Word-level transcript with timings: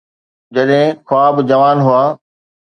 جڏهن 0.55 0.87
خواب 1.07 1.35
جوان 1.49 1.77
هئا. 1.87 2.03